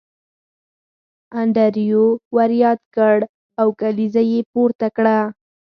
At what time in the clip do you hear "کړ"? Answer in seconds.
2.95-3.17